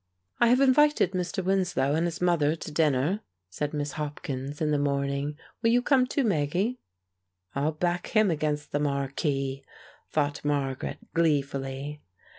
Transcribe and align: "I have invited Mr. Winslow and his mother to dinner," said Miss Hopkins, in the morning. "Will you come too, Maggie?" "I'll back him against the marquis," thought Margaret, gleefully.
"I 0.39 0.47
have 0.47 0.61
invited 0.61 1.11
Mr. 1.11 1.43
Winslow 1.43 1.93
and 1.93 2.07
his 2.07 2.19
mother 2.19 2.55
to 2.55 2.71
dinner," 2.71 3.21
said 3.51 3.71
Miss 3.71 3.91
Hopkins, 3.91 4.59
in 4.59 4.71
the 4.71 4.79
morning. 4.79 5.37
"Will 5.61 5.69
you 5.69 5.83
come 5.83 6.07
too, 6.07 6.23
Maggie?" 6.23 6.79
"I'll 7.53 7.73
back 7.73 8.07
him 8.07 8.31
against 8.31 8.71
the 8.71 8.79
marquis," 8.79 9.63
thought 10.09 10.43
Margaret, 10.43 10.97
gleefully. 11.13 12.01